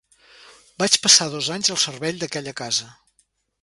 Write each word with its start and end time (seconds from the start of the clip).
Vaig 0.83 0.97
passar 1.03 1.29
dos 1.35 1.51
anys 1.59 1.71
al 1.77 1.81
servei 1.85 2.19
d'aquella 2.25 2.59
casa. 2.65 2.93